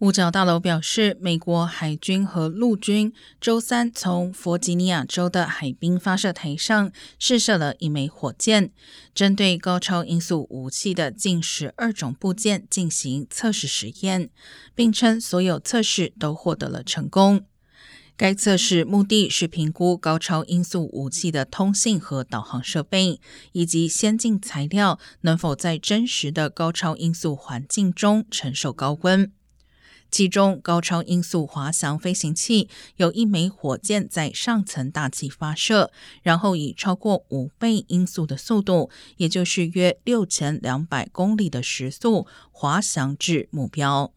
[0.00, 8.72] 五角大楼表示，美国海军和陆军周三从弗吉尼亚州的海滨发射台上试射了一枚火箭，
[9.14, 14.30] 针对高超音速武器的近十二种部件进行测试实验，
[14.74, 17.44] 并称所有测试都获得了成功。
[18.16, 23.20] 该测试目的是评估高超音速武器的通信和导航设备，
[23.52, 29.30] 以及先进材料能否在真实的高超音速环境中承受高温。
[30.10, 35.90] 其中，高超音速滑翔飞行器有一枚火箭在上层大气发射，
[36.22, 44.12] 然后以超过五倍音速的速度，也就是约六千两百公里的时速滑翔至目标。